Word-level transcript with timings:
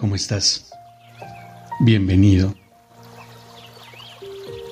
¿Cómo 0.00 0.14
estás? 0.14 0.70
Bienvenido. 1.80 2.54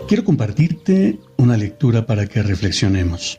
Quiero 0.08 0.24
compartirte 0.24 1.20
una 1.36 1.58
lectura 1.58 2.06
para 2.06 2.26
que 2.26 2.42
reflexionemos. 2.42 3.38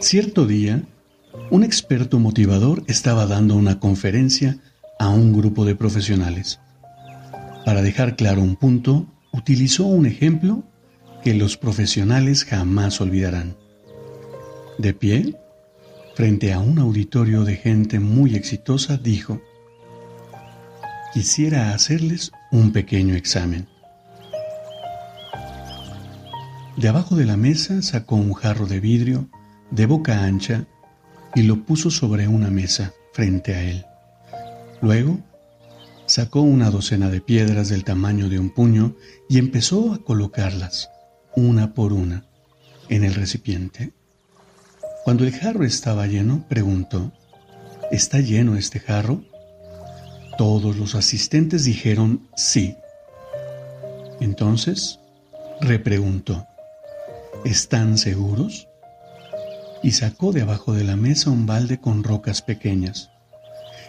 Cierto 0.00 0.46
día, 0.46 0.82
un 1.50 1.64
experto 1.64 2.20
motivador 2.20 2.84
estaba 2.86 3.26
dando 3.26 3.56
una 3.56 3.80
conferencia 3.80 4.58
a 4.98 5.08
un 5.08 5.32
grupo 5.32 5.64
de 5.64 5.74
profesionales. 5.74 6.60
Para 7.64 7.82
dejar 7.82 8.14
claro 8.14 8.42
un 8.42 8.56
punto, 8.56 9.06
utilizó 9.32 9.86
un 9.86 10.06
ejemplo 10.06 10.62
que 11.24 11.34
los 11.34 11.56
profesionales 11.56 12.44
jamás 12.44 13.00
olvidarán. 13.00 13.61
De 14.82 14.94
pie, 14.94 15.36
frente 16.16 16.52
a 16.52 16.58
un 16.58 16.80
auditorio 16.80 17.44
de 17.44 17.54
gente 17.54 18.00
muy 18.00 18.34
exitosa, 18.34 18.96
dijo, 18.96 19.40
quisiera 21.14 21.72
hacerles 21.72 22.32
un 22.50 22.72
pequeño 22.72 23.14
examen. 23.14 23.68
De 26.76 26.88
abajo 26.88 27.14
de 27.14 27.26
la 27.26 27.36
mesa 27.36 27.80
sacó 27.80 28.16
un 28.16 28.32
jarro 28.32 28.66
de 28.66 28.80
vidrio 28.80 29.28
de 29.70 29.86
boca 29.86 30.24
ancha 30.24 30.66
y 31.36 31.42
lo 31.42 31.64
puso 31.64 31.88
sobre 31.88 32.26
una 32.26 32.50
mesa 32.50 32.92
frente 33.12 33.54
a 33.54 33.62
él. 33.62 33.86
Luego, 34.80 35.20
sacó 36.06 36.40
una 36.40 36.70
docena 36.70 37.08
de 37.08 37.20
piedras 37.20 37.68
del 37.68 37.84
tamaño 37.84 38.28
de 38.28 38.40
un 38.40 38.50
puño 38.50 38.96
y 39.28 39.38
empezó 39.38 39.92
a 39.92 40.02
colocarlas, 40.02 40.90
una 41.36 41.72
por 41.72 41.92
una, 41.92 42.26
en 42.88 43.04
el 43.04 43.14
recipiente. 43.14 43.92
Cuando 45.04 45.24
el 45.24 45.32
jarro 45.32 45.64
estaba 45.64 46.06
lleno, 46.06 46.44
preguntó, 46.48 47.12
¿Está 47.90 48.20
lleno 48.20 48.56
este 48.56 48.78
jarro? 48.78 49.24
Todos 50.38 50.76
los 50.76 50.94
asistentes 50.94 51.64
dijeron 51.64 52.28
sí. 52.36 52.76
Entonces, 54.20 54.98
repreguntó, 55.60 56.46
¿están 57.44 57.98
seguros? 57.98 58.68
Y 59.82 59.90
sacó 59.90 60.32
de 60.32 60.42
abajo 60.42 60.72
de 60.72 60.84
la 60.84 60.96
mesa 60.96 61.30
un 61.30 61.44
balde 61.44 61.78
con 61.80 62.04
rocas 62.04 62.40
pequeñas. 62.40 63.10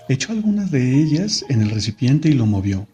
Echó 0.09 0.33
algunas 0.33 0.72
de 0.72 1.00
ellas 1.00 1.45
en 1.48 1.61
el 1.61 1.70
recipiente 1.70 2.27
y 2.27 2.33
lo 2.33 2.45
movió, 2.45 2.88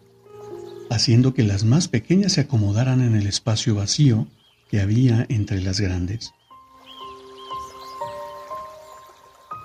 haciendo 0.90 1.34
que 1.34 1.42
las 1.42 1.64
más 1.64 1.88
pequeñas 1.88 2.34
se 2.34 2.42
acomodaran 2.42 3.00
en 3.00 3.16
el 3.16 3.26
espacio 3.26 3.74
vacío 3.74 4.28
que 4.70 4.80
había 4.80 5.26
entre 5.28 5.60
las 5.60 5.80
grandes. 5.80 6.32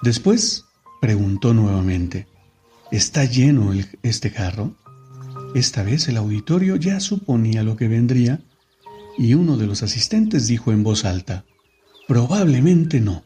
Después 0.05 0.65
preguntó 1.01 1.55
nuevamente, 1.55 2.27
¿está 2.91 3.25
lleno 3.25 3.73
este 4.03 4.29
jarro? 4.29 4.75
Esta 5.55 5.81
vez 5.81 6.07
el 6.07 6.17
auditorio 6.17 6.75
ya 6.75 6.99
suponía 6.99 7.63
lo 7.63 7.75
que 7.75 7.87
vendría 7.87 8.39
y 9.17 9.33
uno 9.33 9.57
de 9.57 9.65
los 9.65 9.81
asistentes 9.81 10.45
dijo 10.45 10.71
en 10.71 10.83
voz 10.83 11.05
alta, 11.05 11.43
probablemente 12.07 13.01
no. 13.01 13.23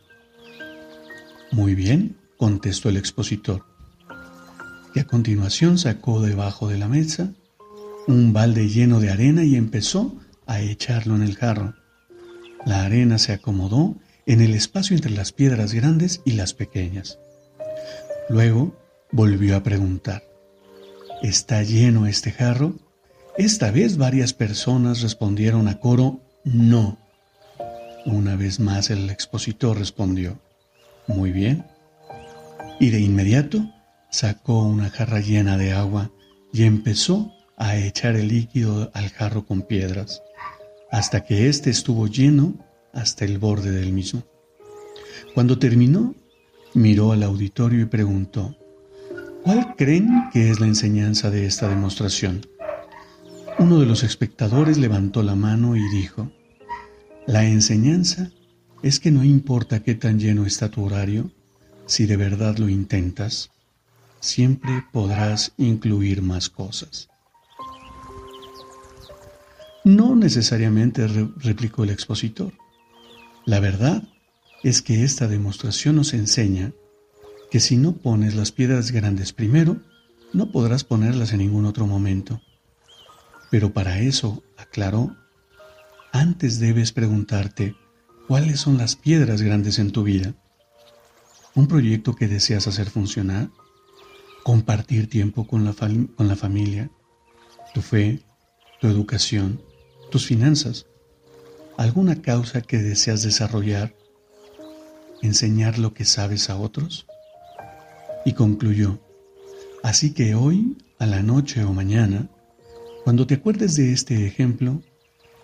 Muy 1.52 1.76
bien, 1.76 2.16
contestó 2.38 2.88
el 2.88 2.96
expositor. 2.96 3.66
Y 4.96 5.00
a 5.00 5.04
continuación 5.04 5.78
sacó 5.78 6.22
debajo 6.22 6.70
de 6.70 6.78
la 6.78 6.88
mesa 6.88 7.34
un 8.08 8.32
balde 8.32 8.70
lleno 8.70 9.02
de 9.02 9.10
arena 9.10 9.44
y 9.44 9.58
empezó 9.58 10.16
a 10.48 10.62
echarlo 10.62 11.18
en 11.18 11.24
el 11.24 11.36
jarro. 11.36 11.76
La 12.66 12.86
arena 12.86 13.18
se 13.18 13.34
acomodó 13.34 13.98
en 14.30 14.42
el 14.42 14.54
espacio 14.54 14.96
entre 14.96 15.10
las 15.10 15.32
piedras 15.32 15.74
grandes 15.74 16.22
y 16.24 16.34
las 16.34 16.54
pequeñas. 16.54 17.18
Luego 18.30 18.78
volvió 19.12 19.58
a 19.58 19.64
preguntar, 19.64 20.24
¿está 21.24 21.64
lleno 21.64 22.06
este 22.06 22.32
jarro? 22.32 22.76
Esta 23.40 23.72
vez 23.72 23.98
varias 23.98 24.34
personas 24.36 25.02
respondieron 25.02 25.68
a 25.68 25.80
coro, 25.80 26.20
no. 26.44 27.00
Una 28.06 28.36
vez 28.36 28.60
más 28.60 28.92
el 28.92 29.10
expositor 29.10 29.80
respondió, 29.80 30.40
muy 31.08 31.32
bien. 31.32 31.66
Y 32.80 32.92
de 32.92 33.00
inmediato 33.00 33.68
sacó 34.12 34.62
una 34.62 34.92
jarra 34.92 35.22
llena 35.22 35.58
de 35.58 35.74
agua 35.74 36.12
y 36.54 36.66
empezó 36.66 37.34
a 37.58 37.78
echar 37.78 38.16
el 38.16 38.28
líquido 38.28 38.92
al 38.94 39.10
jarro 39.10 39.48
con 39.48 39.64
piedras, 39.64 40.22
hasta 40.92 41.26
que 41.26 41.50
éste 41.50 41.72
estuvo 41.72 42.06
lleno 42.06 42.69
hasta 42.94 43.26
el 43.26 43.38
borde 43.38 43.72
del 43.72 43.94
mismo. 43.94 44.24
Cuando 45.34 45.60
terminó, 45.60 46.16
miró 46.74 47.12
al 47.12 47.24
auditorio 47.24 47.82
y 47.82 47.86
preguntó, 47.86 48.56
¿cuál 49.44 49.76
creen 49.78 50.30
que 50.32 50.50
es 50.50 50.60
la 50.60 50.68
enseñanza 50.68 51.30
de 51.30 51.46
esta 51.46 51.68
demostración? 51.68 52.42
Uno 53.58 53.80
de 53.80 53.86
los 53.86 54.04
espectadores 54.04 54.78
levantó 54.78 55.24
la 55.24 55.36
mano 55.36 55.76
y 55.76 55.88
dijo, 55.90 56.32
la 57.28 57.46
enseñanza 57.46 58.32
es 58.82 59.00
que 59.00 59.12
no 59.12 59.24
importa 59.24 59.84
qué 59.84 59.96
tan 59.96 60.20
lleno 60.20 60.46
está 60.46 60.70
tu 60.70 60.86
horario, 60.86 61.30
si 61.86 62.06
de 62.06 62.18
verdad 62.18 62.58
lo 62.58 62.70
intentas, 62.70 63.50
siempre 64.20 64.86
podrás 64.92 65.54
incluir 65.58 66.22
más 66.22 66.50
cosas. 66.50 67.10
No 69.84 70.16
necesariamente, 70.16 71.08
replicó 71.08 71.84
el 71.84 71.90
expositor. 71.90 72.54
La 73.50 73.60
verdad 73.60 74.04
es 74.62 74.84
que 74.84 75.04
esta 75.04 75.28
demostración 75.28 75.96
nos 75.96 76.14
enseña 76.14 76.72
que 77.50 77.60
si 77.60 77.78
no 77.78 77.94
pones 77.94 78.36
las 78.36 78.52
piedras 78.52 78.92
grandes 78.92 79.34
primero, 79.34 79.82
no 80.34 80.52
podrás 80.52 80.84
ponerlas 80.84 81.34
en 81.34 81.40
ningún 81.40 81.66
otro 81.66 81.88
momento. 81.88 82.44
Pero 83.50 83.74
para 83.74 84.02
eso, 84.02 84.44
aclaró, 84.56 85.18
antes 86.12 86.60
debes 86.60 86.92
preguntarte 86.92 87.76
cuáles 88.28 88.60
son 88.60 88.78
las 88.78 88.96
piedras 88.96 89.42
grandes 89.42 89.80
en 89.80 89.92
tu 89.92 90.04
vida. 90.04 90.36
¿Un 91.56 91.68
proyecto 91.68 92.16
que 92.16 92.28
deseas 92.28 92.68
hacer 92.68 92.92
funcionar? 92.92 93.50
¿Compartir 94.44 95.10
tiempo 95.10 95.48
con 95.48 95.66
la, 95.66 95.74
con 95.74 96.28
la 96.28 96.36
familia? 96.36 96.92
¿Tu 97.74 97.82
fe? 97.82 98.22
¿Tu 98.80 98.86
educación? 98.86 99.60
¿Tus 100.12 100.28
finanzas? 100.28 100.86
Alguna 101.80 102.22
causa 102.22 102.62
que 102.62 102.78
deseas 102.78 103.24
desarrollar, 103.24 103.96
enseñar 105.22 105.80
lo 105.80 105.94
que 105.94 106.04
sabes 106.04 106.50
a 106.50 106.58
otros? 106.58 107.08
Y 108.26 108.34
concluyó, 108.34 109.00
así 109.82 110.14
que 110.14 110.36
hoy, 110.36 110.76
a 111.00 111.06
la 111.06 111.24
noche 111.24 111.64
o 111.64 111.72
mañana, 111.72 112.30
cuando 113.06 113.26
te 113.26 113.36
acuerdes 113.36 113.78
de 113.78 113.94
este 113.94 114.28
ejemplo, 114.28 114.84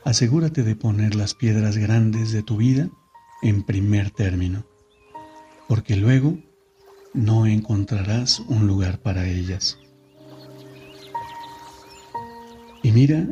asegúrate 0.03 0.63
de 0.63 0.75
poner 0.75 1.15
las 1.15 1.33
piedras 1.33 1.77
grandes 1.77 2.33
de 2.33 2.43
tu 2.43 2.57
vida 2.57 2.89
en 3.41 3.63
primer 3.63 4.11
término, 4.11 4.65
porque 5.69 5.95
luego 5.95 6.37
no 7.13 7.45
encontrarás 7.45 8.41
un 8.41 8.67
lugar 8.67 8.99
para 8.99 9.25
ellas. 9.25 9.79
Y 12.83 12.91
mira, 12.91 13.25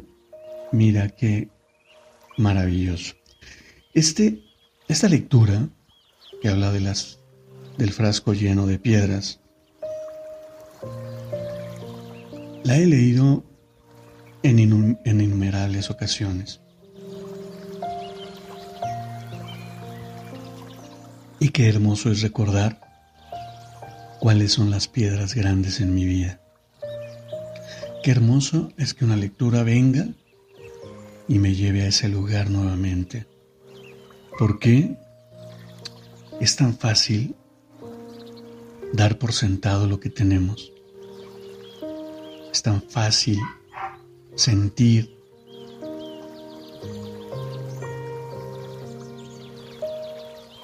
mira 0.71 1.09
que 1.09 1.49
maravilloso. 2.37 3.15
Este, 3.93 4.43
esta 4.87 5.07
lectura 5.07 5.69
que 6.41 6.49
habla 6.49 6.71
de 6.71 6.81
las, 6.81 7.19
del 7.77 7.91
frasco 7.93 8.33
lleno 8.33 8.65
de 8.65 8.79
piedras, 8.79 9.39
la 12.63 12.77
he 12.77 12.85
leído 12.85 13.43
en, 14.41 14.59
en 15.05 15.21
innumerables 15.21 15.89
ocasiones. 15.89 16.61
Y 21.39 21.49
qué 21.49 21.67
hermoso 21.67 22.09
es 22.09 22.21
recordar 22.21 22.79
cuáles 24.19 24.53
son 24.53 24.71
las 24.71 24.87
piedras 24.87 25.35
grandes 25.35 25.81
en 25.81 25.93
mi 25.93 26.05
vida. 26.05 26.39
Qué 28.01 28.11
hermoso 28.11 28.71
es 28.77 28.93
que 28.93 29.05
una 29.05 29.17
lectura 29.17 29.63
venga 29.63 30.07
y 31.27 31.39
me 31.39 31.55
lleve 31.55 31.83
a 31.83 31.87
ese 31.87 32.09
lugar 32.09 32.49
nuevamente. 32.49 33.25
¿Por 34.37 34.59
qué 34.59 34.97
es 36.39 36.55
tan 36.55 36.77
fácil 36.77 37.35
dar 38.91 39.17
por 39.17 39.33
sentado 39.33 39.87
lo 39.87 39.99
que 39.99 40.09
tenemos? 40.09 40.73
Es 42.51 42.61
tan 42.61 42.81
fácil 42.81 43.39
sentir 44.35 45.17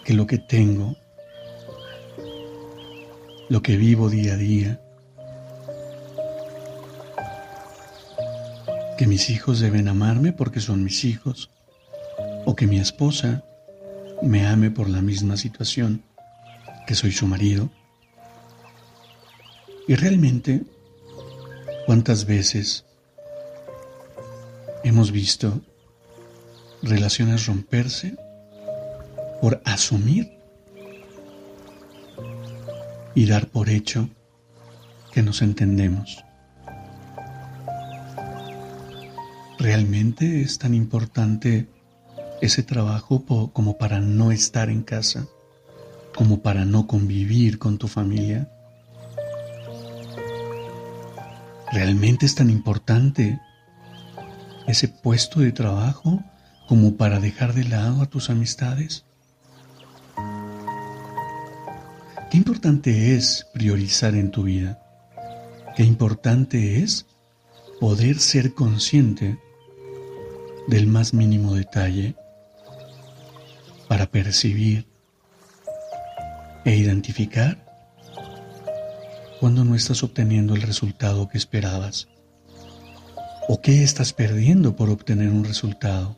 que 0.03 0.13
lo 0.13 0.25
que 0.25 0.39
tengo, 0.39 0.95
lo 3.47 3.61
que 3.61 3.77
vivo 3.77 4.09
día 4.09 4.33
a 4.33 4.37
día, 4.37 4.81
que 8.99 9.07
mis 9.07 9.29
hijos 9.29 9.61
deben 9.61 9.87
amarme 9.87 10.33
porque 10.33 10.59
son 10.59 10.83
mis 10.83 11.05
hijos, 11.05 11.49
o 12.43 12.53
que 12.53 12.67
mi 12.67 12.81
esposa 12.81 13.45
me 14.21 14.45
ame 14.45 14.71
por 14.71 14.89
la 14.89 15.01
misma 15.01 15.37
situación, 15.37 16.03
que 16.85 16.95
soy 16.95 17.13
su 17.13 17.25
marido. 17.25 17.69
Y 19.87 19.95
realmente, 19.95 20.63
¿cuántas 21.85 22.25
veces 22.25 22.83
hemos 24.83 25.13
visto 25.13 25.61
relaciones 26.83 27.45
romperse 27.45 28.17
por 29.39 29.61
asumir 29.63 30.29
y 33.15 33.25
dar 33.27 33.47
por 33.47 33.69
hecho 33.69 34.09
que 35.13 35.23
nos 35.23 35.41
entendemos? 35.41 36.21
¿Realmente 39.59 40.41
es 40.41 40.57
tan 40.57 40.73
importante 40.73 41.67
ese 42.41 42.63
trabajo 42.63 43.25
como 43.51 43.77
para 43.77 43.99
no 43.99 44.31
estar 44.31 44.69
en 44.69 44.83
casa, 44.83 45.27
como 46.15 46.39
para 46.41 46.63
no 46.63 46.87
convivir 46.87 47.59
con 47.59 47.77
tu 47.77 47.89
familia? 47.89 48.49
¿Realmente 51.73 52.25
es 52.25 52.35
tan 52.35 52.49
importante 52.49 53.37
ese 54.65 54.87
puesto 54.87 55.41
de 55.41 55.51
trabajo 55.51 56.23
como 56.69 56.95
para 56.95 57.19
dejar 57.19 57.53
de 57.53 57.65
lado 57.65 58.01
a 58.01 58.05
tus 58.05 58.29
amistades? 58.29 59.03
Qué 62.31 62.37
importante 62.37 63.13
es 63.13 63.45
priorizar 63.53 64.15
en 64.15 64.31
tu 64.31 64.43
vida. 64.43 64.81
Qué 65.75 65.83
importante 65.83 66.81
es 66.81 67.07
poder 67.81 68.19
ser 68.19 68.53
consciente 68.53 69.37
del 70.69 70.85
más 70.85 71.15
mínimo 71.15 71.55
detalle 71.55 72.15
para 73.87 74.05
percibir 74.05 74.85
e 76.63 76.75
identificar 76.75 77.57
cuando 79.39 79.65
no 79.65 79.73
estás 79.73 80.03
obteniendo 80.03 80.53
el 80.53 80.61
resultado 80.61 81.27
que 81.27 81.39
esperabas 81.39 82.07
o 83.47 83.59
qué 83.61 83.83
estás 83.83 84.13
perdiendo 84.13 84.75
por 84.75 84.91
obtener 84.91 85.29
un 85.29 85.43
resultado. 85.43 86.15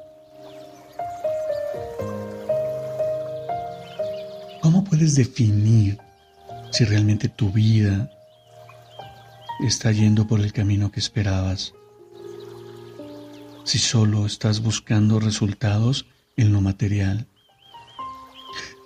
¿Cómo 4.62 4.84
puedes 4.84 5.16
definir 5.16 5.98
si 6.72 6.84
realmente 6.84 7.30
tu 7.30 7.52
vida 7.52 8.12
está 9.66 9.94
yendo 9.94 10.28
por 10.28 10.42
el 10.42 10.52
camino 10.52 10.92
que 10.92 11.00
esperabas? 11.00 11.74
Si 13.64 13.80
solo 13.80 14.26
estás 14.26 14.62
buscando 14.62 15.20
resultados 15.20 16.06
en 16.38 16.54
lo 16.54 16.62
material? 16.62 17.28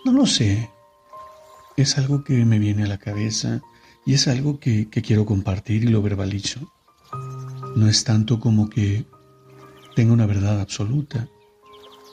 No 0.06 0.12
lo 0.12 0.26
sé. 0.26 0.70
Es 1.78 1.98
algo 1.98 2.24
que 2.24 2.46
me 2.46 2.60
viene 2.60 2.84
a 2.84 2.88
la 2.88 2.98
cabeza 2.98 3.62
y 4.06 4.14
es 4.14 4.28
algo 4.28 4.60
que, 4.60 4.88
quiero 4.90 5.26
compartir 5.26 5.84
y 5.84 5.88
lo 5.88 6.02
verbalizo. 6.02 6.72
No 7.76 7.88
es 7.90 8.04
tanto 8.04 8.40
como 8.40 8.70
que 8.70 9.06
tenga 9.96 10.14
una 10.14 10.26
verdad 10.26 10.62
absoluta, 10.62 11.28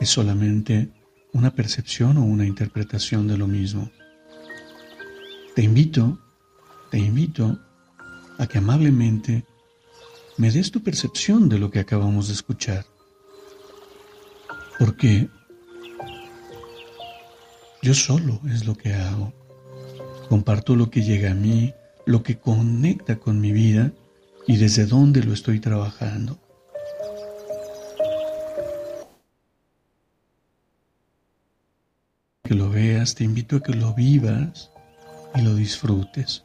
es 0.01 0.09
solamente 0.09 0.91
una 1.33 1.55
percepción 1.55 2.17
o 2.17 2.25
una 2.25 2.47
interpretación 2.47 3.29
de 3.29 3.37
lo 3.37 3.47
mismo. 3.47 3.91
Te 5.55 5.63
invito, 5.63 6.19
te 6.91 6.99
invito 6.99 7.59
a 8.39 8.47
que 8.47 8.59
amablemente 8.59 9.45
me 10.37 10.51
des 10.51 10.71
tu 10.71 10.83
percepción 10.83 11.49
de 11.49 11.59
lo 11.59 11.71
que 11.71 11.81
acabamos 11.81 12.29
de 12.29 12.35
escuchar. 12.35 12.85
Porque 14.79 15.29
yo 17.83 17.95
solo 17.95 18.41
es 18.51 18.65
lo 18.65 18.77
que 18.77 18.95
hago. 18.95 19.33
Comparto 20.29 20.77
lo 20.77 20.91
que 20.91 21.03
llega 21.03 21.33
a 21.33 21.35
mí, 21.35 21.75
lo 22.07 22.23
que 22.23 22.39
conecta 22.39 23.19
con 23.19 23.41
mi 23.41 23.53
vida 23.53 23.93
y 24.47 24.57
desde 24.57 24.87
dónde 24.87 25.23
lo 25.23 25.33
estoy 25.33 25.61
trabajando. 25.61 26.39
Que 32.43 32.55
lo 32.55 32.71
veas, 32.71 33.15
te 33.15 33.25
invito 33.25 33.57
a 33.57 33.63
que 33.63 33.75
lo 33.75 33.95
vivas 33.95 34.71
y 35.35 35.43
lo 35.43 35.55
disfrutes. 35.55 36.45